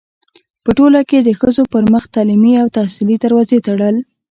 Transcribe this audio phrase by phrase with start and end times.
[0.63, 3.95] پـه ټـولـه کـې د ښـځـو پـر مـخ تـعلـيمي او تحصـيلي دروازې تــړل.